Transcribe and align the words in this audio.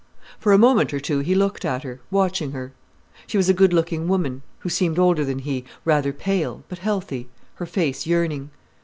For 0.39 0.51
a 0.51 0.57
moment 0.57 0.95
or 0.95 0.99
two 0.99 1.19
he 1.19 1.35
looked 1.35 1.63
at 1.63 1.83
her, 1.83 2.01
watching 2.09 2.53
her. 2.53 2.73
She 3.27 3.37
was 3.37 3.49
a 3.49 3.53
good 3.53 3.71
looking 3.71 4.07
woman, 4.07 4.41
who 4.61 4.69
seemed 4.69 4.97
older 4.97 5.23
than 5.23 5.37
he, 5.37 5.63
rather 5.85 6.11
pale, 6.11 6.63
but 6.69 6.79
healthy, 6.79 7.29
her 7.57 7.67
face 7.67 8.07
yearning. 8.07 8.49